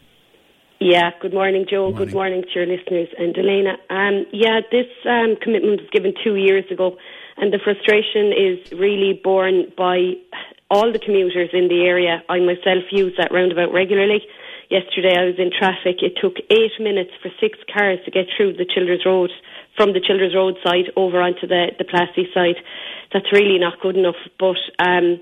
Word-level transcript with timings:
Yeah, 0.79 1.09
good 1.21 1.33
morning, 1.33 1.65
Joe. 1.69 1.91
Good 1.91 1.93
morning, 1.93 2.07
good 2.07 2.13
morning 2.13 2.43
to 2.43 2.59
your 2.59 2.65
listeners 2.67 3.09
and 3.17 3.35
Elena. 3.35 3.77
Um, 3.89 4.25
yeah, 4.31 4.61
this 4.71 4.85
um, 5.09 5.35
commitment 5.41 5.81
was 5.81 5.89
given 5.91 6.13
two 6.23 6.35
years 6.35 6.65
ago, 6.69 6.97
and 7.37 7.51
the 7.51 7.59
frustration 7.63 8.31
is 8.31 8.71
really 8.77 9.19
borne 9.23 9.71
by 9.75 10.13
all 10.69 10.91
the 10.91 10.99
commuters 10.99 11.49
in 11.51 11.67
the 11.67 11.81
area. 11.81 12.21
I 12.29 12.39
myself 12.39 12.83
use 12.91 13.13
that 13.17 13.31
roundabout 13.31 13.73
regularly. 13.73 14.21
Yesterday 14.69 15.15
I 15.17 15.25
was 15.25 15.39
in 15.39 15.51
traffic. 15.51 16.03
It 16.03 16.17
took 16.21 16.35
eight 16.49 16.75
minutes 16.79 17.11
for 17.21 17.31
six 17.39 17.57
cars 17.73 17.99
to 18.05 18.11
get 18.11 18.27
through 18.35 18.53
the 18.53 18.65
Childers 18.65 19.03
Road, 19.05 19.31
from 19.75 19.93
the 19.93 20.01
Childers 20.01 20.35
Road 20.35 20.55
side 20.63 20.91
over 20.95 21.21
onto 21.21 21.47
the, 21.47 21.71
the 21.77 21.85
Plassey 21.85 22.31
side 22.33 22.57
that's 23.13 23.31
really 23.31 23.59
not 23.59 23.79
good 23.79 23.95
enough. 23.95 24.19
But 24.39 24.57
um, 24.79 25.21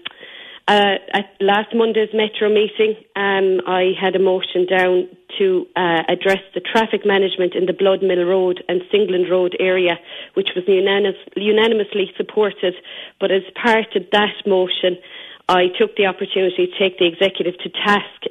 uh, 0.67 0.97
at 1.13 1.29
last 1.39 1.75
Monday's 1.75 2.09
Metro 2.13 2.49
meeting, 2.49 2.95
um, 3.15 3.61
I 3.67 3.93
had 3.99 4.15
a 4.15 4.19
motion 4.19 4.65
down 4.65 5.09
to 5.37 5.67
uh, 5.75 6.01
address 6.09 6.41
the 6.53 6.61
traffic 6.61 7.05
management 7.05 7.53
in 7.53 7.67
the 7.67 7.73
Bloodmill 7.73 8.27
Road 8.27 8.63
and 8.67 8.81
Singland 8.91 9.29
Road 9.29 9.55
area, 9.59 9.99
which 10.33 10.49
was 10.55 10.63
unanimous, 10.67 11.19
unanimously 11.35 12.11
supported. 12.17 12.73
But 13.19 13.31
as 13.31 13.43
part 13.61 13.95
of 13.95 14.03
that 14.11 14.33
motion, 14.47 14.97
I 15.47 15.67
took 15.79 15.95
the 15.97 16.07
opportunity 16.07 16.65
to 16.65 16.79
take 16.79 16.97
the 16.97 17.05
executive 17.05 17.59
to 17.59 17.69
task 17.69 18.25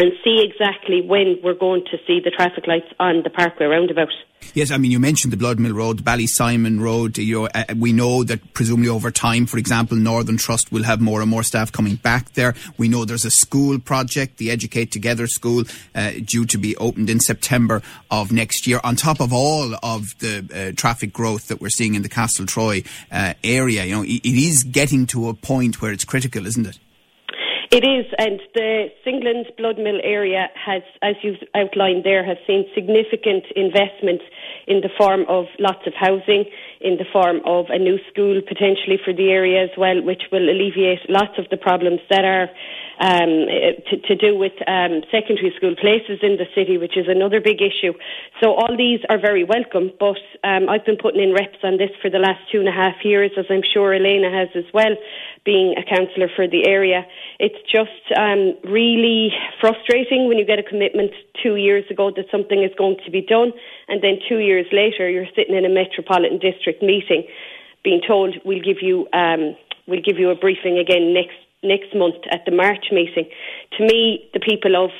and 0.00 0.12
see 0.24 0.44
exactly 0.44 1.02
when 1.02 1.38
we're 1.42 1.54
going 1.54 1.84
to 1.90 1.98
see 2.06 2.20
the 2.24 2.30
traffic 2.30 2.66
lights 2.66 2.92
on 2.98 3.22
the 3.22 3.30
Parkway 3.30 3.66
roundabout. 3.66 4.08
Yes, 4.52 4.70
I 4.70 4.76
mean, 4.76 4.90
you 4.90 5.00
mentioned 5.00 5.32
the 5.32 5.36
Bloodmill 5.36 5.74
Road, 5.74 6.04
Ballysimon 6.04 6.80
Road. 6.80 7.16
You 7.16 7.42
know, 7.42 7.48
uh, 7.54 7.64
we 7.76 7.92
know 7.92 8.24
that 8.24 8.52
presumably 8.52 8.88
over 8.88 9.10
time, 9.10 9.46
for 9.46 9.56
example, 9.56 9.96
Northern 9.96 10.36
Trust 10.36 10.70
will 10.70 10.82
have 10.82 11.00
more 11.00 11.22
and 11.22 11.30
more 11.30 11.42
staff 11.42 11.72
coming 11.72 11.96
back 11.96 12.32
there. 12.34 12.54
We 12.76 12.88
know 12.88 13.04
there's 13.04 13.24
a 13.24 13.30
school 13.30 13.78
project, 13.78 14.36
the 14.36 14.50
Educate 14.50 14.92
Together 14.92 15.26
School, 15.26 15.64
uh, 15.94 16.12
due 16.22 16.44
to 16.46 16.58
be 16.58 16.76
opened 16.76 17.08
in 17.08 17.20
September 17.20 17.80
of 18.10 18.32
next 18.32 18.66
year, 18.66 18.80
on 18.84 18.96
top 18.96 19.20
of 19.20 19.32
all 19.32 19.74
of 19.82 20.18
the 20.18 20.46
uh, 20.54 20.76
traffic 20.76 21.12
growth 21.12 21.48
that 21.48 21.60
we're 21.60 21.70
seeing 21.70 21.94
in 21.94 22.02
the 22.02 22.08
Castletroy 22.08 22.86
uh, 23.10 23.34
area. 23.42 23.84
You 23.84 23.96
know, 23.96 24.04
it 24.04 24.24
is 24.24 24.64
getting 24.64 25.06
to 25.06 25.28
a 25.28 25.34
point 25.34 25.80
where 25.80 25.92
it's 25.92 26.04
critical, 26.04 26.46
isn't 26.46 26.66
it? 26.66 26.78
It 27.74 27.82
is, 27.82 28.06
and 28.18 28.38
the 28.54 28.86
Singland 29.04 29.50
Bloodmill 29.58 29.98
area 30.04 30.46
has, 30.54 30.82
as 31.02 31.16
you've 31.22 31.42
outlined 31.56 32.04
there, 32.04 32.24
has 32.24 32.36
seen 32.46 32.70
significant 32.72 33.46
investment 33.56 34.22
in 34.68 34.80
the 34.80 34.90
form 34.96 35.24
of 35.28 35.46
lots 35.58 35.84
of 35.84 35.92
housing, 35.92 36.44
in 36.80 36.98
the 36.98 37.04
form 37.12 37.40
of 37.44 37.66
a 37.70 37.78
new 37.80 37.98
school 38.12 38.40
potentially 38.46 38.96
for 39.04 39.12
the 39.12 39.28
area 39.28 39.64
as 39.64 39.70
well, 39.76 40.00
which 40.00 40.22
will 40.30 40.48
alleviate 40.48 41.00
lots 41.10 41.34
of 41.36 41.50
the 41.50 41.56
problems 41.56 41.98
that 42.10 42.24
are 42.24 42.48
um, 43.00 43.46
to, 43.90 43.96
to, 44.08 44.14
do 44.14 44.36
with 44.36 44.52
um, 44.66 45.02
secondary 45.10 45.52
school 45.56 45.74
places 45.74 46.20
in 46.22 46.36
the 46.36 46.46
city, 46.54 46.78
which 46.78 46.96
is 46.96 47.06
another 47.08 47.40
big 47.40 47.60
issue. 47.60 47.92
So 48.42 48.54
all 48.54 48.76
these 48.76 49.00
are 49.10 49.18
very 49.18 49.44
welcome, 49.44 49.90
but 49.98 50.22
um, 50.44 50.68
I've 50.68 50.84
been 50.84 50.96
putting 50.96 51.22
in 51.22 51.34
reps 51.34 51.58
on 51.62 51.78
this 51.78 51.90
for 52.00 52.10
the 52.10 52.18
last 52.18 52.40
two 52.52 52.60
and 52.60 52.68
a 52.68 52.72
half 52.72 53.04
years, 53.04 53.32
as 53.36 53.46
I'm 53.50 53.62
sure 53.62 53.92
Elena 53.94 54.30
has 54.30 54.48
as 54.54 54.70
well, 54.72 54.94
being 55.44 55.74
a 55.76 55.82
councillor 55.82 56.30
for 56.34 56.46
the 56.46 56.66
area. 56.68 57.06
It's 57.38 57.58
just 57.70 58.04
um, 58.16 58.54
really 58.70 59.32
frustrating 59.60 60.28
when 60.28 60.38
you 60.38 60.46
get 60.46 60.58
a 60.58 60.62
commitment 60.62 61.10
two 61.42 61.56
years 61.56 61.84
ago 61.90 62.12
that 62.14 62.26
something 62.30 62.62
is 62.62 62.70
going 62.78 62.96
to 63.04 63.10
be 63.10 63.22
done, 63.22 63.52
and 63.88 64.02
then 64.02 64.18
two 64.28 64.38
years 64.38 64.66
later 64.72 65.10
you're 65.10 65.30
sitting 65.34 65.54
in 65.54 65.64
a 65.64 65.68
metropolitan 65.68 66.38
district 66.38 66.82
meeting 66.82 67.26
being 67.84 68.00
told 68.06 68.34
we'll 68.44 68.62
give 68.62 68.78
you 68.80 69.06
um, 69.12 69.54
we'll 69.86 70.02
give 70.02 70.18
you 70.18 70.30
a 70.30 70.34
briefing 70.34 70.78
again 70.78 71.12
next 71.12 71.36
next 71.64 71.94
month 71.94 72.22
at 72.30 72.44
the 72.44 72.52
March 72.52 72.86
meeting. 72.92 73.28
To 73.78 73.84
me, 73.84 74.28
the 74.32 74.40
people 74.40 74.76
of 74.76 74.90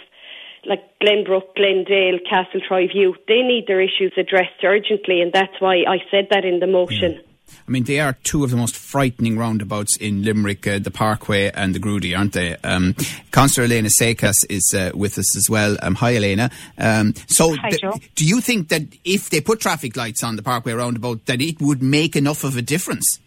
like 0.66 0.82
Glenbrook, 0.98 1.54
Glendale, 1.56 2.18
Castletroy 2.30 2.90
View, 2.90 3.14
they 3.28 3.42
need 3.42 3.66
their 3.66 3.80
issues 3.80 4.12
addressed 4.16 4.62
urgently, 4.64 5.20
and 5.20 5.32
that's 5.32 5.60
why 5.60 5.84
I 5.86 5.98
said 6.10 6.28
that 6.30 6.44
in 6.44 6.60
the 6.60 6.66
motion. 6.66 7.12
Yeah. 7.12 7.20
I 7.66 7.70
mean, 7.70 7.84
they 7.84 8.00
are 8.00 8.14
two 8.24 8.44
of 8.44 8.50
the 8.50 8.56
most 8.56 8.76
frightening 8.76 9.38
roundabouts 9.38 9.96
in 9.98 10.22
Limerick, 10.22 10.66
uh, 10.66 10.78
the 10.78 10.90
Parkway 10.90 11.50
and 11.54 11.74
the 11.74 11.78
Groody, 11.78 12.14
aren't 12.14 12.32
they? 12.32 12.56
Um, 12.56 12.94
Councillor 13.32 13.66
Elena 13.66 13.88
Secas 13.88 14.34
is 14.48 14.74
uh, 14.74 14.90
with 14.94 15.18
us 15.18 15.36
as 15.36 15.48
well. 15.48 15.76
Um, 15.82 15.94
hi, 15.94 16.16
Elena. 16.16 16.50
Um, 16.78 17.14
so, 17.26 17.54
hi, 17.54 17.70
th- 17.70 18.14
do 18.14 18.26
you 18.26 18.40
think 18.40 18.68
that 18.68 18.82
if 19.04 19.30
they 19.30 19.40
put 19.40 19.60
traffic 19.60 19.96
lights 19.96 20.22
on 20.22 20.36
the 20.36 20.42
Parkway 20.42 20.72
roundabout, 20.72 21.26
that 21.26 21.40
it 21.40 21.60
would 21.60 21.82
make 21.82 22.16
enough 22.16 22.44
of 22.44 22.56
a 22.56 22.62
difference? 22.62 23.18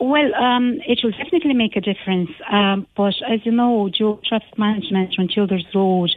Well, 0.00 0.34
um, 0.34 0.78
it 0.86 1.00
will 1.04 1.10
definitely 1.10 1.52
make 1.52 1.76
a 1.76 1.80
difference. 1.80 2.30
Um, 2.50 2.86
but 2.96 3.14
as 3.30 3.44
you 3.44 3.52
know, 3.52 3.90
Joe, 3.90 4.18
traffic 4.26 4.58
management 4.58 5.14
on 5.18 5.28
Childers 5.28 5.66
Road 5.74 6.10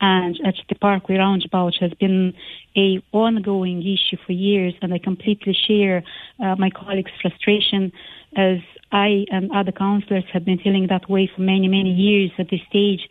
and 0.00 0.38
at 0.44 0.54
the 0.70 0.74
Parkway 0.74 1.16
roundabout 1.16 1.74
has 1.80 1.92
been 2.00 2.32
a 2.76 3.02
ongoing 3.12 3.82
issue 3.82 4.16
for 4.24 4.32
years, 4.32 4.72
and 4.80 4.92
I 4.94 4.98
completely 4.98 5.54
share 5.66 6.02
uh, 6.42 6.56
my 6.56 6.70
colleagues' 6.70 7.10
frustration 7.20 7.92
as 8.36 8.58
I 8.90 9.26
and 9.30 9.50
other 9.54 9.72
councillors 9.72 10.24
have 10.32 10.46
been 10.46 10.58
feeling 10.58 10.86
that 10.88 11.10
way 11.10 11.30
for 11.34 11.42
many, 11.42 11.68
many 11.68 11.92
years 11.92 12.30
at 12.38 12.48
this 12.50 12.60
stage. 12.70 13.06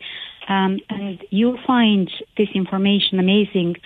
Um, 0.48 0.78
and 0.90 1.22
you'll 1.30 1.58
find 1.64 2.10
this 2.36 2.48
information 2.54 3.20
amazing. 3.20 3.76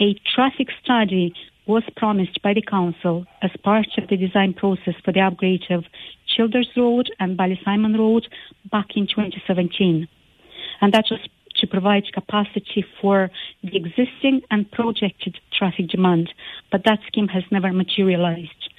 A 0.00 0.14
traffic 0.34 0.68
study 0.82 1.34
was 1.68 1.84
promised 1.96 2.42
by 2.42 2.54
the 2.54 2.62
council 2.62 3.26
as 3.42 3.50
part 3.62 3.86
of 3.98 4.08
the 4.08 4.16
design 4.16 4.54
process 4.54 4.94
for 5.04 5.12
the 5.12 5.20
upgrade 5.20 5.64
of 5.70 5.84
Childers 6.26 6.70
Road 6.74 7.10
and 7.20 7.38
Ballysimon 7.38 7.98
Road 7.98 8.26
back 8.72 8.96
in 8.96 9.06
2017. 9.06 10.08
And 10.80 10.92
that 10.94 11.04
was 11.10 11.20
to 11.56 11.66
provide 11.66 12.04
capacity 12.14 12.84
for 13.00 13.30
the 13.62 13.76
existing 13.76 14.40
and 14.50 14.70
projected 14.70 15.38
traffic 15.52 15.88
demand, 15.88 16.32
but 16.72 16.84
that 16.84 17.00
scheme 17.06 17.28
has 17.28 17.42
never 17.50 17.72
materialized. 17.72 18.70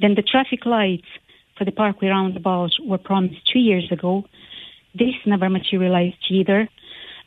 Then 0.00 0.14
the 0.14 0.22
traffic 0.22 0.64
lights 0.64 1.08
for 1.56 1.64
the 1.64 1.72
Parkway 1.72 2.08
roundabout 2.08 2.70
were 2.84 2.98
promised 2.98 3.50
two 3.52 3.58
years 3.58 3.90
ago. 3.90 4.24
This 4.94 5.14
never 5.26 5.48
materialized 5.48 6.24
either. 6.30 6.68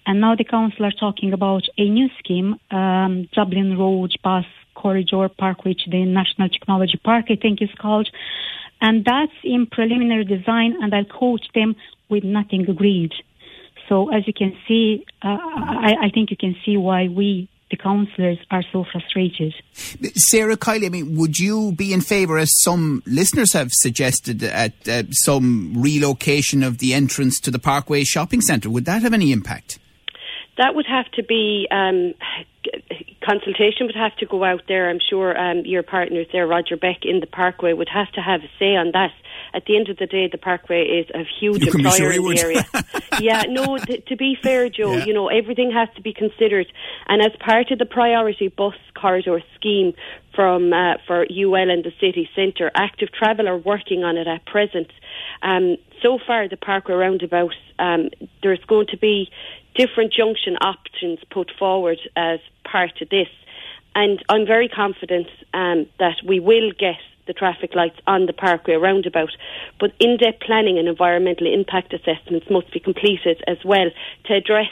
And 0.06 0.22
now 0.22 0.36
the 0.36 0.46
council 0.46 0.86
are 0.86 0.92
talking 0.92 1.34
about 1.34 1.64
a 1.78 1.90
new 1.90 2.08
scheme, 2.20 2.56
um, 2.72 3.28
Dublin 3.34 3.78
Road 3.78 4.14
Bus 4.24 4.46
corridor 4.76 5.30
park, 5.30 5.64
which 5.66 5.82
the 5.90 6.06
National 6.06 6.50
Technology 6.50 7.00
Park, 7.04 7.26
I 7.30 7.36
think, 7.36 7.62
is 7.62 7.70
called. 7.80 8.10
And 8.82 9.06
that's 9.06 9.32
in 9.44 9.68
preliminary 9.68 10.26
design, 10.26 10.76
and 10.82 10.94
I'll 10.94 11.06
quote 11.06 11.48
them 11.54 11.76
with 12.10 12.24
nothing 12.24 12.68
agreed. 12.70 13.14
So, 13.88 14.10
as 14.10 14.26
you 14.26 14.34
can 14.34 14.56
see, 14.68 15.06
uh, 15.22 15.38
I, 15.40 15.96
I 16.04 16.10
think 16.10 16.32
you 16.32 16.38
can 16.38 16.56
see 16.66 16.78
why 16.78 17.08
we 17.08 17.48
the 17.72 17.78
councillors 17.78 18.38
are 18.52 18.64
so 18.72 18.86
frustrated. 18.92 19.54
Sarah 20.30 20.58
Kiley, 20.58 20.86
I 20.86 20.90
mean, 20.90 21.16
would 21.16 21.38
you 21.38 21.72
be 21.72 21.94
in 21.94 22.02
favour, 22.02 22.38
as 22.38 22.52
some 22.62 23.02
listeners 23.06 23.54
have 23.54 23.70
suggested, 23.72 24.44
at 24.44 24.74
uh, 24.88 25.04
some 25.12 25.74
relocation 25.76 26.64
of 26.64 26.80
the 26.80 26.94
entrance 26.94 27.40
to 27.40 27.50
the 27.50 27.60
Parkway 27.60 28.04
shopping 28.04 28.42
centre? 28.42 28.70
Would 28.70 28.86
that 28.86 29.02
have 29.02 29.14
any 29.14 29.32
impact? 29.32 29.80
That 30.58 30.76
would 30.76 30.86
have 30.86 31.10
to 31.14 31.24
be 31.24 31.68
um, 31.72 32.14
consultation 33.24 33.88
would 33.88 33.96
have 33.96 34.16
to 34.18 34.26
go 34.26 34.44
out 34.44 34.64
there. 34.68 34.90
I'm 34.90 35.00
sure 35.00 35.38
um, 35.38 35.60
your 35.66 35.84
partners 35.84 36.28
there, 36.32 36.46
Roger 36.46 36.78
Beck 36.78 37.00
in 37.04 37.20
the 37.20 37.28
Parkway, 37.28 37.74
would 37.74 37.90
have 37.90 38.12
to 38.14 38.22
have 38.22 38.42
a 38.42 38.50
say 38.60 38.76
on 38.76 38.92
that 38.94 39.12
at 39.54 39.66
the 39.66 39.76
end 39.78 39.90
of 39.90 39.98
the 39.98 40.06
day, 40.06 40.30
the 40.32 40.38
Parkway 40.38 40.84
is 40.86 41.10
a 41.14 41.24
huge 41.40 41.62
You 41.66 41.72
employer 41.74 41.96
sure 41.96 42.12
in 42.14 42.24
the 42.24 42.40
area. 42.42 42.66
yeah, 43.20 43.44
no, 43.50 43.78
t- 43.78 44.02
to 44.08 44.16
be 44.16 44.38
fair, 44.42 44.70
Joe, 44.70 44.94
Yeah. 44.94 45.06
you 45.06 45.14
know, 45.14 45.28
everything 45.28 45.72
has 45.72 45.90
to 45.96 46.02
be 46.02 46.14
considered. 46.14 46.72
And 47.08 47.22
as 47.22 47.32
part 47.40 47.72
of 47.72 47.80
the 47.80 47.86
priority 47.86 48.48
bus 48.48 48.76
corridor 48.96 49.42
scheme 49.56 49.94
from 50.34 50.72
uh, 50.72 50.96
for 51.06 51.26
UL 51.30 51.70
and 51.70 51.84
the 51.84 51.92
city 52.00 52.30
centre, 52.36 52.72
Active 52.76 53.12
Travel 53.12 53.48
are 53.50 53.58
working 53.58 54.04
on 54.04 54.18
it 54.18 54.28
at 54.28 54.46
present. 54.46 54.90
Um, 55.42 55.78
so 56.02 56.18
far, 56.26 56.48
the 56.48 56.58
Parkway 56.58 56.96
roundabout, 56.96 57.54
um, 57.78 58.10
there's 58.42 58.64
going 58.68 58.88
to 58.88 58.98
be 58.98 59.30
different 59.76 60.14
junction 60.14 60.58
options 60.62 61.20
put 61.30 61.52
forward 61.58 62.00
as 62.16 62.40
part 62.64 63.02
of 63.02 63.10
this. 63.10 63.30
And 63.94 64.24
I'm 64.30 64.46
very 64.46 64.70
confident 64.70 65.28
um, 65.54 65.88
that 66.00 66.18
we 66.26 66.40
will 66.40 66.72
get 66.72 67.00
the 67.28 67.34
traffic 67.34 67.76
lights 67.76 68.00
on 68.08 68.26
the 68.26 68.34
Parkway 68.34 68.76
roundabout. 68.76 69.32
But 69.80 69.94
in-depth 70.00 70.42
planning 70.42 70.78
and 70.80 70.88
environmental 70.88 71.52
impact 71.54 71.94
assessments 71.94 72.48
must 72.50 72.72
be 72.72 72.80
completed 72.80 73.44
as 73.48 73.58
well 73.64 73.90
to 74.26 74.34
address 74.34 74.72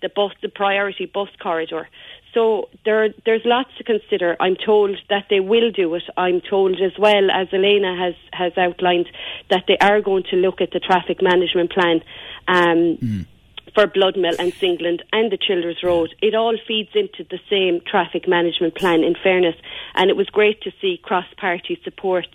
the 0.00 0.08
bus, 0.08 0.32
the 0.42 0.48
priority 0.48 1.06
bus 1.06 1.28
corridor. 1.40 1.88
So 2.34 2.70
there, 2.84 3.10
there's 3.26 3.42
lots 3.44 3.68
to 3.78 3.84
consider. 3.84 4.36
I'm 4.40 4.56
told 4.56 4.96
that 5.10 5.26
they 5.28 5.40
will 5.40 5.70
do 5.70 5.94
it. 5.94 6.02
I'm 6.16 6.40
told 6.40 6.80
as 6.80 6.98
well, 6.98 7.30
as 7.30 7.48
Elena 7.52 7.94
has, 7.96 8.14
has 8.32 8.56
outlined, 8.56 9.08
that 9.50 9.64
they 9.68 9.76
are 9.78 10.00
going 10.00 10.24
to 10.30 10.36
look 10.36 10.60
at 10.60 10.70
the 10.70 10.80
traffic 10.80 11.20
management 11.20 11.72
plan. 11.72 12.02
Um, 12.48 13.26
for 13.74 13.86
Bloodmill 13.86 14.36
and 14.38 14.52
Singland 14.52 15.00
and 15.12 15.32
the 15.32 15.38
Childers 15.38 15.82
Road. 15.82 16.14
It 16.20 16.34
all 16.34 16.56
feeds 16.66 16.90
into 16.94 17.24
the 17.24 17.40
same 17.48 17.80
traffic 17.86 18.28
management 18.28 18.74
plan, 18.74 19.02
in 19.02 19.14
fairness. 19.22 19.56
And 19.94 20.10
it 20.10 20.16
was 20.16 20.26
great 20.28 20.60
to 20.62 20.72
see 20.80 21.00
cross 21.02 21.26
party 21.36 21.80
support. 21.84 22.26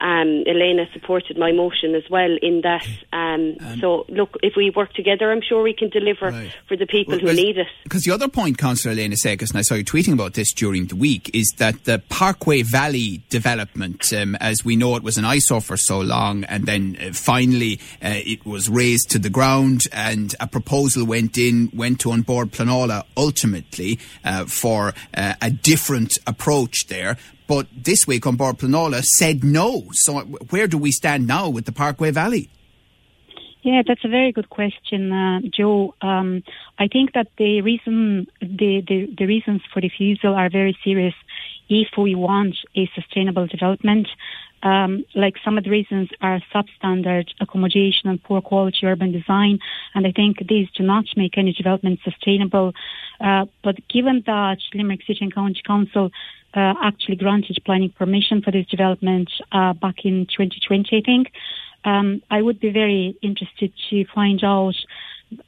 Um, 0.00 0.44
Elena 0.46 0.86
supported 0.92 1.36
my 1.38 1.52
motion 1.52 1.94
as 1.94 2.04
well 2.10 2.34
in 2.40 2.62
that. 2.62 2.86
Um, 3.12 3.56
so, 3.80 4.06
look, 4.08 4.36
if 4.42 4.54
we 4.56 4.70
work 4.70 4.92
together, 4.94 5.30
I'm 5.30 5.42
sure 5.42 5.62
we 5.62 5.74
can 5.74 5.90
deliver 5.90 6.30
Right. 6.30 6.52
for 6.68 6.76
the 6.76 6.86
people 6.86 7.18
who 7.18 7.32
need 7.32 7.58
it. 7.58 7.66
Because 7.84 8.02
the 8.04 8.12
other 8.12 8.28
point, 8.28 8.56
Councillor 8.58 8.92
Elena 8.92 9.16
Secas, 9.16 9.50
and 9.50 9.58
I 9.58 9.62
saw 9.62 9.74
you 9.74 9.84
tweeting 9.84 10.12
about 10.14 10.34
this 10.34 10.52
during 10.52 10.86
the 10.86 10.96
week, 10.96 11.30
is 11.34 11.52
that 11.58 11.84
the 11.84 11.98
Parkway 12.08 12.62
Valley 12.62 13.22
development, 13.28 14.12
um, 14.12 14.36
as 14.36 14.64
we 14.64 14.76
know, 14.76 14.96
it 14.96 15.02
was 15.02 15.18
an 15.18 15.24
eyesore 15.24 15.60
for 15.60 15.76
so 15.76 16.00
long, 16.00 16.44
and 16.44 16.66
then 16.66 16.96
uh, 17.00 17.12
finally 17.12 17.78
uh, 18.02 18.08
it 18.24 18.46
was 18.46 18.68
raised 18.68 19.10
to 19.10 19.18
the 19.18 19.30
ground, 19.30 19.82
and 19.92 20.34
a 20.40 20.46
proposal 20.46 21.04
went 21.04 21.36
in, 21.36 21.70
went 21.74 22.00
to 22.00 22.12
An 22.12 22.22
Bord 22.22 22.52
Pleanála 22.52 23.04
ultimately 23.16 23.98
uh, 24.24 24.44
for 24.46 24.94
uh, 25.14 25.34
a 25.42 25.50
different 25.50 26.12
approach 26.26 26.86
there. 26.88 27.16
But 27.50 27.66
this 27.74 28.06
week 28.06 28.26
An 28.26 28.36
Bord 28.36 28.58
Pleanála 28.58 29.02
said 29.02 29.42
no. 29.42 29.88
So 29.90 30.18
uh, 30.18 30.24
where 30.50 30.68
do 30.68 30.78
we 30.78 30.92
stand 30.92 31.26
now 31.26 31.48
with 31.48 31.64
the 31.64 31.72
Parkway 31.72 32.12
Valley? 32.12 32.48
Yeah, 33.62 33.82
that's 33.84 34.04
a 34.04 34.08
very 34.08 34.30
good 34.30 34.48
question, 34.48 35.12
uh, 35.12 35.40
Joe. 35.52 35.96
Um, 36.00 36.44
I 36.78 36.86
think 36.86 37.12
that 37.14 37.26
the 37.38 37.60
reason 37.62 38.28
the, 38.40 38.84
the, 38.86 39.12
the 39.18 39.26
reasons 39.26 39.62
for 39.74 39.80
refusal 39.80 40.36
are 40.36 40.48
very 40.48 40.78
serious. 40.84 41.14
If 41.68 41.88
we 41.98 42.14
want 42.14 42.54
a 42.76 42.88
sustainable 42.94 43.48
development, 43.48 44.06
um, 44.62 45.04
like 45.16 45.34
some 45.44 45.58
of 45.58 45.64
the 45.64 45.70
reasons 45.70 46.08
are 46.20 46.40
substandard 46.54 47.30
accommodation 47.40 48.10
and 48.10 48.22
poor 48.22 48.40
quality 48.40 48.78
urban 48.84 49.10
design, 49.10 49.58
and 49.94 50.06
I 50.06 50.12
think 50.12 50.46
these 50.48 50.68
do 50.70 50.84
not 50.84 51.06
make 51.16 51.36
any 51.36 51.52
development 51.52 51.98
sustainable. 52.04 52.74
Uh, 53.20 53.46
but 53.62 53.76
given 53.88 54.22
that 54.26 54.58
Limerick 54.74 55.02
City 55.06 55.18
and 55.22 55.34
County 55.34 55.60
Council 55.66 56.10
uh, 56.54 56.74
actually 56.82 57.16
granted 57.16 57.58
planning 57.64 57.90
permission 57.90 58.42
for 58.42 58.50
this 58.50 58.66
development 58.66 59.30
uh, 59.52 59.72
back 59.74 60.04
in 60.04 60.26
2020, 60.26 60.96
I 60.96 61.00
think. 61.04 61.32
Um, 61.84 62.22
I 62.30 62.42
would 62.42 62.60
be 62.60 62.70
very 62.70 63.16
interested 63.22 63.72
to 63.90 64.04
find 64.14 64.42
out 64.44 64.74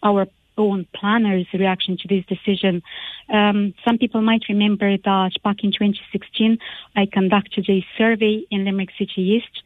our 0.03 0.27
own 0.59 0.87
planners' 0.95 1.47
reaction 1.53 1.97
to 1.99 2.09
this 2.09 2.25
decision. 2.27 2.83
Um, 3.29 3.75
some 3.85 3.99
people 3.99 4.23
might 4.23 4.43
remember 4.49 4.97
that 4.97 5.33
back 5.43 5.65
in 5.65 5.73
2016, 5.73 6.59
I 6.95 7.07
conducted 7.07 7.69
a 7.69 7.85
survey 7.97 8.45
in 8.51 8.65
Limerick 8.65 8.91
City 8.99 9.23
East. 9.23 9.63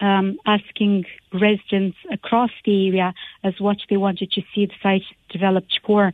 Um, 0.00 0.38
asking 0.46 1.06
residents 1.32 1.96
across 2.12 2.52
the 2.64 2.86
area 2.86 3.12
as 3.42 3.58
what 3.58 3.78
they 3.90 3.96
wanted 3.96 4.30
to 4.30 4.42
see 4.54 4.66
the 4.66 4.74
site 4.80 5.02
developed 5.28 5.80
for. 5.84 6.12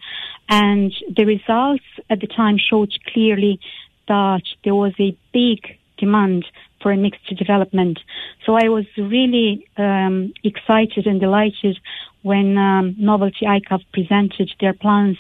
And 0.48 0.90
the 1.14 1.26
results 1.26 1.84
at 2.08 2.20
the 2.20 2.26
time 2.26 2.56
showed 2.56 2.92
clearly 3.12 3.60
that 4.08 4.42
there 4.64 4.74
was 4.74 4.94
a 4.98 5.14
big 5.34 5.78
demand 5.98 6.46
for 6.80 6.92
a 6.92 6.96
mixed 6.96 7.26
development. 7.36 7.98
So 8.44 8.54
I 8.54 8.68
was 8.68 8.84
really 8.96 9.66
um, 9.76 10.34
excited 10.42 11.06
and 11.06 11.20
delighted 11.20 11.78
when 12.22 12.58
um, 12.58 12.94
Novelty 12.98 13.46
ICAV 13.46 13.82
presented 13.92 14.52
their 14.60 14.74
plans 14.74 15.18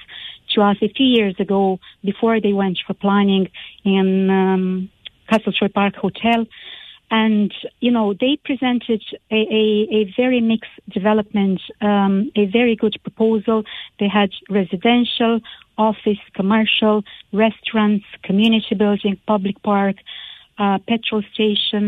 to 0.54 0.62
us 0.62 0.76
a 0.82 0.88
few 0.88 1.06
years 1.06 1.34
ago 1.38 1.78
before 2.04 2.40
they 2.40 2.52
went 2.52 2.78
for 2.86 2.94
planning 2.94 3.50
in 3.84 4.30
um, 4.30 4.90
Castletroy 5.30 5.72
Park 5.72 5.96
Hotel. 5.96 6.46
And, 7.22 7.54
you 7.78 7.92
know, 7.92 8.12
they 8.12 8.34
presented 8.44 9.00
a, 9.30 9.40
a, 9.62 9.64
a 9.98 10.14
very 10.16 10.40
mixed 10.40 10.76
development, 10.88 11.60
um, 11.80 12.32
a 12.34 12.46
very 12.46 12.74
good 12.74 12.96
proposal. 13.06 13.62
They 14.00 14.08
had 14.08 14.30
residential, 14.50 15.38
office, 15.78 16.18
commercial, 16.34 17.04
restaurants, 17.32 18.04
community 18.24 18.74
building, 18.74 19.16
public 19.28 19.62
park, 19.62 19.94
uh, 20.58 20.78
petrol 20.88 21.22
station, 21.32 21.84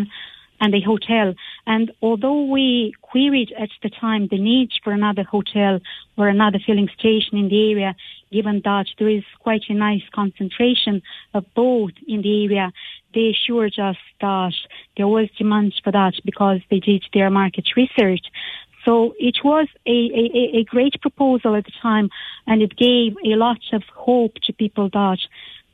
and 0.60 0.74
a 0.74 0.80
hotel. 0.80 1.34
And 1.66 1.90
although 2.00 2.44
we 2.44 2.94
queried 3.02 3.52
at 3.58 3.70
the 3.82 3.90
time 3.90 4.28
the 4.28 4.38
need 4.38 4.70
for 4.82 4.92
another 4.92 5.24
hotel 5.24 5.80
or 6.16 6.28
another 6.28 6.60
filling 6.64 6.90
station 6.98 7.36
in 7.36 7.48
the 7.48 7.72
area, 7.72 7.96
given 8.32 8.60
that 8.64 8.86
there 8.98 9.08
is 9.08 9.24
quite 9.40 9.64
a 9.68 9.74
nice 9.74 10.02
concentration 10.14 11.02
of 11.34 11.44
both 11.54 11.92
in 12.06 12.22
the 12.22 12.44
area, 12.44 12.72
they 13.16 13.34
assured 13.34 13.76
us 13.78 13.96
that 14.20 14.52
there 14.96 15.08
was 15.08 15.28
demand 15.38 15.74
for 15.82 15.90
that 15.90 16.12
because 16.24 16.60
they 16.70 16.78
did 16.78 17.02
their 17.14 17.30
market 17.30 17.66
research. 17.74 18.26
So 18.84 19.14
it 19.18 19.38
was 19.42 19.66
a, 19.86 19.90
a, 19.90 20.58
a 20.58 20.64
great 20.64 21.00
proposal 21.00 21.56
at 21.56 21.64
the 21.64 21.72
time, 21.82 22.10
and 22.46 22.62
it 22.62 22.76
gave 22.76 23.16
a 23.24 23.34
lot 23.34 23.62
of 23.72 23.82
hope 23.94 24.34
to 24.44 24.52
people 24.52 24.90
that 24.90 25.18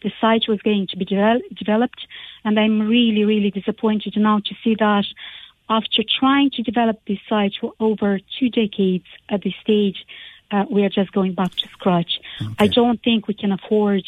the 0.03 0.13
site 0.21 0.45
was 0.49 0.63
going 0.63 0.87
to 0.91 0.97
be 0.97 1.05
devel- 1.05 1.43
developed. 1.55 2.07
And 2.45 2.59
I'm 2.59 2.89
really, 2.89 3.25
really 3.25 3.51
disappointed 3.51 4.15
now 4.17 4.39
to 4.39 4.55
see 4.63 4.77
that 4.79 5.05
after 5.69 6.03
trying 6.21 6.51
to 6.51 6.63
develop 6.63 7.01
this 7.07 7.19
site 7.29 7.55
for 7.61 7.73
over 7.81 8.21
two 8.39 8.49
decades 8.49 9.05
at 9.29 9.43
this 9.43 9.55
stage, 9.63 10.07
uh, 10.53 10.65
we 10.71 10.85
are 10.85 10.91
just 10.91 11.13
going 11.13 11.35
back 11.35 11.53
to 11.57 11.69
scratch. 11.69 12.21
I 12.59 12.67
don't 12.69 13.03
think 13.03 13.27
we 13.27 13.35
can 13.35 13.53
afford 13.53 14.05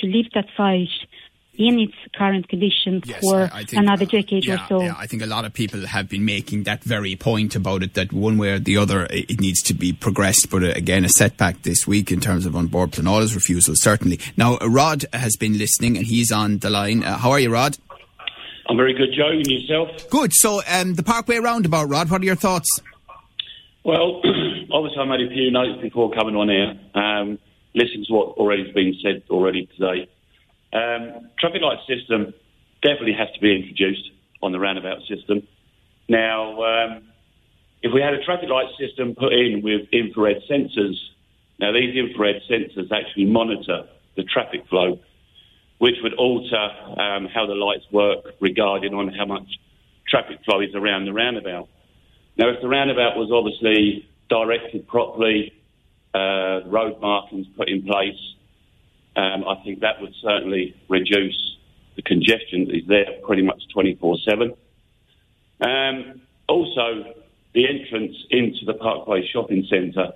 to 0.00 0.06
leave 0.06 0.30
that 0.32 0.46
site 0.56 0.96
in 1.58 1.80
its 1.80 1.94
current 2.16 2.48
condition 2.48 3.02
Yes, 3.04 3.20
for 3.20 3.42
I- 3.42 3.58
I 3.60 3.64
think, 3.64 3.82
another 3.82 4.04
uh, 4.04 4.08
decade 4.08 4.46
yeah, 4.46 4.54
or 4.54 4.68
so. 4.68 4.80
Yeah, 4.82 4.94
I 4.96 5.06
think 5.06 5.22
a 5.22 5.26
lot 5.26 5.44
of 5.44 5.52
people 5.52 5.86
have 5.86 6.08
been 6.08 6.24
making 6.24 6.62
that 6.62 6.84
very 6.84 7.16
point 7.16 7.56
about 7.56 7.82
it 7.82 7.94
that 7.94 8.12
one 8.12 8.38
way 8.38 8.52
or 8.52 8.58
the 8.58 8.76
other 8.76 9.04
it 9.10 9.28
it 9.28 9.40
needs 9.40 9.60
to 9.62 9.74
be 9.74 9.92
progressed. 9.92 10.48
But 10.50 10.62
uh, 10.62 10.68
again, 10.68 11.04
a 11.04 11.08
setback 11.08 11.62
this 11.62 11.86
week 11.86 12.10
in 12.12 12.20
terms 12.20 12.46
of 12.46 12.54
An 12.54 12.66
Bord 12.68 12.92
Pleanála's 12.92 13.34
refusal, 13.34 13.74
certainly. 13.76 14.18
Now, 14.36 14.56
uh, 14.58 14.68
Rod 14.68 15.04
has 15.12 15.36
been 15.36 15.58
listening 15.58 15.96
and 15.96 16.06
he's 16.06 16.30
on 16.32 16.58
the 16.58 16.70
line. 16.70 17.02
Uh, 17.04 17.18
how 17.18 17.30
are 17.32 17.40
you, 17.40 17.50
Rod? 17.50 17.76
I'm 18.68 18.76
very 18.76 18.94
good, 18.94 19.08
Joe. 19.16 19.28
And 19.30 19.46
yourself? 19.46 20.08
Good. 20.10 20.32
So, 20.34 20.60
um, 20.68 20.94
the 20.94 21.02
Parkway 21.02 21.38
roundabout, 21.38 21.88
Rod, 21.88 22.10
what 22.10 22.20
are 22.20 22.24
your 22.24 22.36
thoughts? 22.36 22.68
Well, 23.84 24.20
obviously, 24.72 24.98
I 25.00 25.04
made 25.06 25.26
a 25.26 25.30
few 25.30 25.50
notes 25.50 25.80
before 25.80 26.10
coming 26.12 26.36
on 26.36 26.48
here. 26.48 26.78
Um, 26.94 27.38
listening 27.74 28.04
to 28.08 28.12
what 28.12 28.36
already's 28.36 28.72
been 28.74 28.94
said 29.02 29.22
already 29.30 29.66
today. 29.78 30.08
Um, 30.72 31.30
traffic 31.38 31.62
light 31.62 31.78
system 31.86 32.34
definitely 32.82 33.14
has 33.14 33.28
to 33.34 33.40
be 33.40 33.54
introduced 33.54 34.10
on 34.42 34.52
the 34.52 34.58
roundabout 34.58 35.00
system. 35.08 35.46
Now, 36.08 36.62
um, 36.62 37.08
if 37.82 37.92
we 37.92 38.00
had 38.00 38.14
a 38.14 38.24
traffic 38.24 38.48
light 38.48 38.68
system 38.78 39.14
put 39.14 39.32
in 39.32 39.62
with 39.62 39.88
infrared 39.92 40.42
sensors, 40.50 40.96
now 41.58 41.72
these 41.72 41.96
infrared 41.96 42.42
sensors 42.50 42.90
actually 42.92 43.26
monitor 43.26 43.88
the 44.16 44.24
traffic 44.24 44.66
flow, 44.68 45.00
which 45.78 45.96
would 46.02 46.14
alter 46.14 46.68
um, 47.00 47.28
how 47.32 47.46
the 47.46 47.54
lights 47.54 47.84
work 47.92 48.24
regarding 48.40 48.94
on 48.94 49.08
how 49.08 49.26
much 49.26 49.48
traffic 50.08 50.38
flow 50.44 50.60
is 50.60 50.74
around 50.74 51.04
the 51.04 51.12
roundabout. 51.12 51.68
Now, 52.36 52.48
if 52.50 52.60
the 52.60 52.68
roundabout 52.68 53.16
was 53.16 53.30
obviously 53.32 54.08
directed 54.28 54.86
properly, 54.86 55.52
uh, 56.14 56.60
road 56.66 57.00
markings 57.00 57.46
put 57.56 57.68
in 57.68 57.82
place, 57.82 58.18
um, 59.18 59.44
I 59.48 59.56
think 59.64 59.80
that 59.80 60.00
would 60.00 60.14
certainly 60.22 60.76
reduce 60.88 61.56
the 61.96 62.02
congestion 62.02 62.66
that 62.66 62.76
is 62.76 62.86
there 62.86 63.18
pretty 63.24 63.42
much 63.42 63.60
24 63.74 64.16
7. 64.24 64.54
Um, 65.60 66.20
also, 66.46 67.14
the 67.52 67.68
entrance 67.68 68.14
into 68.30 68.64
the 68.64 68.74
Parkway 68.74 69.26
Shopping 69.26 69.66
Centre. 69.68 70.12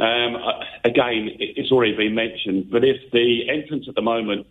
Um, 0.00 0.36
again, 0.84 1.30
it's 1.38 1.70
already 1.70 1.94
been 1.94 2.16
mentioned, 2.16 2.70
but 2.70 2.84
if 2.84 3.10
the 3.12 3.48
entrance 3.48 3.86
at 3.88 3.94
the 3.94 4.02
moment 4.02 4.46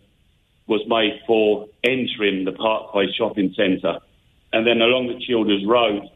was 0.66 0.80
made 0.86 1.20
for 1.26 1.68
entering 1.84 2.44
the 2.46 2.52
Parkway 2.52 3.12
Shopping 3.12 3.52
Centre 3.54 3.98
and 4.54 4.66
then 4.66 4.80
along 4.80 5.08
the 5.08 5.20
Childers 5.26 5.64
Road, 5.66 6.08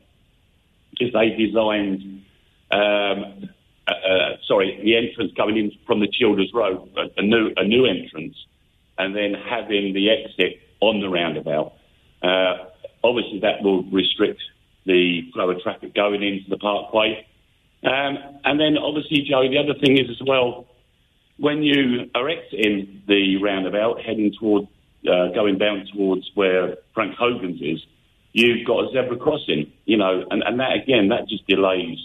if 1.01 1.13
they 1.13 1.31
designed, 1.37 2.25
um, 2.71 3.51
uh, 3.89 3.91
uh, 3.91 4.37
sorry, 4.47 4.81
the 4.85 4.97
entrance 4.97 5.33
coming 5.37 5.57
in 5.57 5.73
from 5.87 6.01
the 6.01 6.09
Childers 6.09 6.51
Road, 6.55 6.89
a, 6.97 7.21
a, 7.21 7.23
new 7.23 7.53
a 7.57 7.65
new 7.65 7.85
entrance, 7.87 8.37
and 8.99 9.15
then 9.15 9.35
having 9.35 9.93
the 9.93 10.11
exit 10.11 10.61
on 10.81 11.01
the 11.01 11.09
roundabout. 11.09 11.73
Uh, 12.23 12.69
obviously, 13.03 13.41
that 13.41 13.63
will 13.63 13.83
restrict 13.85 14.41
the 14.87 15.23
flow 15.33 15.51
of 15.51 15.61
traffic 15.63 15.95
going 15.95 16.23
into 16.23 16.49
the 16.49 16.59
parkway. 16.59 17.27
Um, 17.83 18.19
and 18.45 18.61
then, 18.61 18.79
obviously, 18.79 19.27
Joe, 19.29 19.49
the 19.49 19.59
other 19.59 19.79
thing 19.79 19.99
is 19.99 20.09
as 20.11 20.23
well, 20.25 20.67
when 21.39 21.65
you 21.65 22.11
are 22.15 22.29
exiting 22.29 23.03
the 23.09 23.39
roundabout, 23.43 24.01
heading 24.01 24.33
toward, 24.39 24.69
uh, 25.09 25.29
going 25.35 25.59
down 25.59 25.87
towards 25.93 26.31
where 26.35 26.77
Frank 26.95 27.17
Hogan's 27.17 27.61
is, 27.61 27.85
you've 28.33 28.65
got 28.65 28.85
a 28.85 28.93
zebra 28.93 29.17
crossing, 29.17 29.73
you 29.85 29.97
know, 29.97 30.25
and, 30.31 30.43
and 30.45 30.61
that 30.61 30.75
again, 30.75 31.09
that 31.09 31.29
just 31.29 31.47
delays 31.49 31.99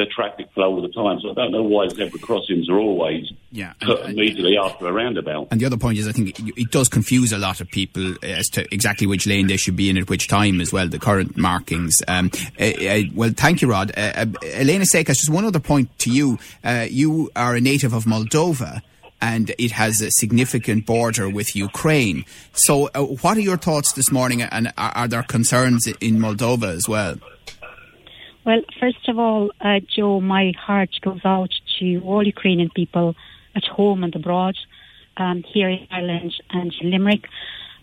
the 0.00 0.06
traffic 0.06 0.48
flow 0.54 0.74
all 0.74 0.82
the 0.82 0.88
time. 0.88 1.20
So 1.20 1.30
I 1.30 1.34
don't 1.34 1.52
know 1.52 1.62
why 1.62 1.88
zebra 1.88 2.18
crossings 2.20 2.68
are 2.68 2.78
always 2.78 3.30
yeah, 3.52 3.74
put 3.80 4.00
immediately 4.06 4.56
after 4.56 4.86
a 4.86 4.92
roundabout. 4.92 5.48
And 5.50 5.60
the 5.60 5.66
other 5.66 5.76
point 5.76 5.98
is, 5.98 6.08
I 6.08 6.12
think 6.12 6.38
it, 6.40 6.52
it, 6.56 6.70
does 6.70 6.88
confuse 6.88 7.32
a 7.32 7.38
lot 7.38 7.60
of 7.60 7.68
people 7.68 8.14
as 8.22 8.48
to 8.50 8.66
exactly 8.72 9.06
which 9.06 9.26
lane 9.26 9.46
they 9.46 9.56
should 9.56 9.76
be 9.76 9.90
in 9.90 9.98
at 9.98 10.08
which 10.08 10.28
time 10.28 10.60
as 10.60 10.72
well. 10.72 10.88
The 10.88 10.98
current 10.98 11.36
markings. 11.36 11.96
Um, 12.08 12.30
uh, 12.58 12.64
uh, 12.64 13.00
well, 13.14 13.32
thank 13.36 13.60
you, 13.60 13.70
Rod. 13.70 13.92
Uh, 13.96 14.00
uh 14.00 14.26
Elena 14.44 14.84
Secas, 14.84 15.16
just 15.18 15.30
one 15.30 15.44
other 15.44 15.60
point 15.60 15.96
to 16.00 16.10
you. 16.10 16.38
Uh, 16.64 16.86
you 16.88 17.30
are 17.36 17.54
a 17.54 17.60
native 17.60 17.92
of 17.92 18.04
Moldova 18.04 18.82
and 19.20 19.54
it 19.58 19.72
has 19.72 20.00
a 20.00 20.10
significant 20.12 20.86
border 20.86 21.28
with 21.28 21.54
Ukraine. 21.54 22.24
So, 22.52 22.88
uh, 22.94 23.02
what 23.02 23.36
are 23.36 23.40
your 23.40 23.58
thoughts 23.58 23.92
this 23.92 24.10
morning, 24.10 24.40
and 24.40 24.68
are, 24.78 24.92
are, 24.92 25.08
there 25.08 25.22
concerns 25.22 25.86
in 25.86 26.16
Moldova 26.16 26.74
as 26.74 26.88
well? 26.88 27.16
Well, 28.44 28.62
first 28.80 29.06
of 29.08 29.18
all, 29.18 29.50
uh, 29.60 29.80
Joe, 29.94 30.20
my 30.20 30.52
heart 30.58 30.90
goes 31.02 31.20
out 31.24 31.50
to 31.78 32.00
all 32.00 32.26
Ukrainian 32.26 32.70
people 32.74 33.14
at 33.54 33.64
home 33.64 34.02
and 34.02 34.14
abroad, 34.14 34.56
um, 35.18 35.44
here 35.52 35.68
in 35.68 35.86
Ireland 35.90 36.32
and 36.48 36.74
in 36.80 36.90
Limerick. 36.90 37.26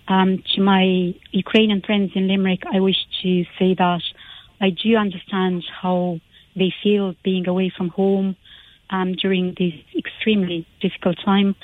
Um, 0.07 0.43
to 0.55 0.61
my 0.61 1.13
Ukrainian 1.31 1.81
friends 1.81 2.13
in 2.15 2.27
Limerick, 2.27 2.63
I 2.71 2.79
wish 2.79 2.97
to 3.21 3.43
say 3.59 3.75
that 3.75 4.01
I 4.59 4.71
do 4.71 4.95
understand 4.95 5.63
how 5.81 6.19
they 6.55 6.73
feel 6.81 7.13
being 7.23 7.47
away 7.47 7.71
from 7.75 7.89
home 7.89 8.35
um, 8.89 9.13
during 9.13 9.53
this 9.59 9.73
extremely 9.95 10.65
difficult 10.81 11.17
time. 11.23 11.55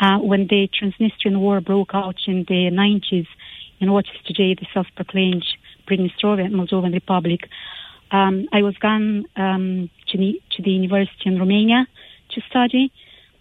Uh, 0.00 0.18
when 0.18 0.48
the 0.48 0.68
Transnistrian 0.68 1.38
war 1.38 1.62
broke 1.62 1.94
out 1.94 2.16
in 2.26 2.44
the 2.46 2.68
90s 2.70 3.28
in 3.80 3.92
what 3.92 4.04
is 4.06 4.20
today 4.26 4.54
the 4.54 4.66
self-proclaimed 4.74 5.46
Pridnestrovia 5.88 6.50
Moldovan 6.50 6.92
Republic, 6.92 7.48
um, 8.10 8.46
I 8.52 8.62
was 8.62 8.76
gone 8.76 9.24
um, 9.36 9.90
to, 10.08 10.18
the, 10.18 10.40
to 10.52 10.62
the 10.62 10.70
university 10.70 11.24
in 11.26 11.38
Romania 11.38 11.86
to 12.30 12.40
study, 12.48 12.92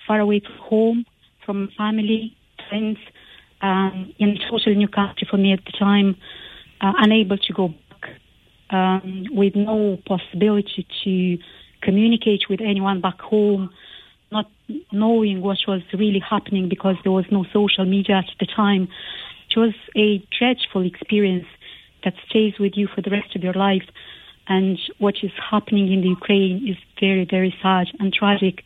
far 0.08 0.20
away 0.20 0.40
from 0.40 0.58
home, 0.58 1.06
from 1.46 1.70
family, 1.78 2.36
friends, 2.70 2.98
um, 3.62 4.14
in 4.20 4.30
a 4.30 4.50
totally 4.50 4.76
new 4.76 4.88
country 4.88 5.28
for 5.30 5.38
me 5.38 5.54
at 5.54 5.64
the 5.66 5.72
time, 5.72 6.16
uh, 6.82 6.94
unable 6.98 7.38
to 7.38 7.54
go 7.54 7.70
back, 7.70 8.10
um, 8.70 9.26
with 9.32 9.56
no 9.56 9.98
possibility 10.06 10.86
to 11.04 11.38
communicate 11.82 12.44
with 12.50 12.62
anyone 12.62 13.02
back 13.02 13.20
home, 13.22 13.70
not 14.32 14.50
knowing 14.92 15.42
what 15.42 15.60
was 15.68 15.82
really 15.94 16.20
happening 16.20 16.68
because 16.68 16.96
there 17.04 17.12
was 17.12 17.26
no 17.32 17.46
social 17.54 17.86
media 17.86 18.18
at 18.18 18.30
the 18.40 18.46
time. 18.46 18.88
It 19.50 19.58
was 19.60 19.74
a 19.96 20.26
dreadful 20.38 20.86
experience 20.86 21.46
that 22.04 22.16
stays 22.30 22.54
with 22.60 22.74
you 22.76 22.88
for 22.88 23.02
the 23.02 23.12
rest 23.12 23.36
of 23.36 23.44
your 23.44 23.54
life. 23.54 23.84
And 24.48 24.78
what 25.00 25.16
is 25.24 25.32
happening 25.52 25.92
in 25.92 26.02
the 26.02 26.10
Ukraine 26.10 26.68
is 26.68 26.78
very, 27.00 27.26
very 27.30 27.56
sad 27.62 27.88
and 28.00 28.14
tragic. 28.14 28.64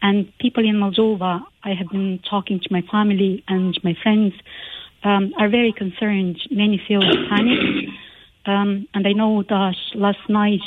And 0.00 0.32
people 0.38 0.64
in 0.64 0.76
Moldova, 0.76 1.42
I 1.62 1.74
have 1.74 1.88
been 1.90 2.20
talking 2.28 2.60
to 2.60 2.68
my 2.70 2.82
family 2.90 3.44
and 3.46 3.78
my 3.84 3.94
friends, 4.02 4.34
um, 5.04 5.32
are 5.38 5.48
very 5.48 5.72
concerned. 5.72 6.40
Many 6.50 6.82
feel 6.86 7.00
panic. 7.28 7.88
Um, 8.46 8.88
and 8.94 9.06
I 9.06 9.12
know 9.12 9.42
that 9.48 9.76
last 9.94 10.28
night 10.28 10.60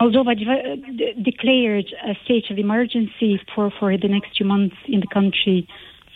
Moldova 0.00 0.36
de- 0.36 1.14
declared 1.22 1.86
a 2.06 2.14
state 2.24 2.50
of 2.50 2.58
emergency 2.58 3.40
for, 3.54 3.72
for 3.78 3.96
the 3.96 4.08
next 4.08 4.36
two 4.36 4.44
months 4.44 4.76
in 4.86 5.00
the 5.00 5.06
country 5.06 5.66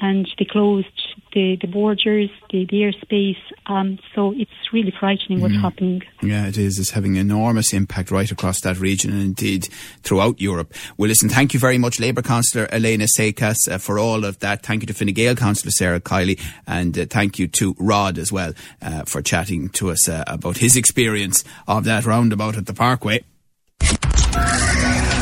and 0.01 0.29
they 0.39 0.45
closed 0.45 0.87
the, 1.33 1.57
the 1.61 1.67
borders, 1.67 2.31
the, 2.51 2.67
the 2.67 2.83
airspace. 2.83 3.39
Um, 3.67 3.99
so 4.15 4.33
it's 4.37 4.51
really 4.73 4.93
frightening 4.99 5.41
what's 5.41 5.55
mm. 5.55 5.61
happening. 5.61 6.03
Yeah, 6.23 6.47
it 6.47 6.57
is. 6.57 6.79
It's 6.79 6.91
having 6.91 7.17
enormous 7.17 7.73
impact 7.73 8.11
right 8.11 8.31
across 8.31 8.61
that 8.63 8.79
region 8.79 9.13
and 9.13 9.23
indeed 9.23 9.69
throughout 10.03 10.41
Europe. 10.41 10.73
Well, 10.97 11.09
listen, 11.09 11.29
thank 11.29 11.55
you 11.55 11.61
very 11.61 11.79
much, 11.79 12.01
Labour 12.01 12.23
Councillor 12.23 12.69
Elena 12.73 13.07
Secas, 13.07 13.69
uh, 13.71 13.79
for 13.79 13.99
all 13.99 14.25
of 14.25 14.39
that. 14.41 14.63
Thank 14.63 14.83
you 14.83 14.87
to 14.87 14.95
Fine 14.95 15.15
Gael 15.15 15.35
Councillor 15.35 15.71
Sarah 15.71 16.01
Kiley, 16.01 16.41
and 16.67 16.99
uh, 16.99 17.07
thank 17.09 17.39
you 17.39 17.49
to 17.49 17.75
Rod 17.79 18.19
as 18.19 18.33
well 18.33 18.53
uh, 18.83 19.05
for 19.05 19.23
chatting 19.23 19.69
to 19.71 19.91
us 19.91 20.09
uh, 20.09 20.25
about 20.27 20.59
his 20.59 20.77
experience 20.77 21.45
of 21.67 21.85
that 21.85 22.05
roundabout 22.05 22.57
at 22.57 22.67
the 22.67 22.75
Parkway. 22.75 23.25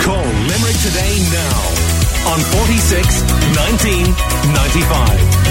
Call 0.03 0.25
Limerick 0.25 0.77
today 0.83 1.29
now 1.33 1.96
on 2.27 2.41
46 2.41 3.23
1995. 3.55 5.46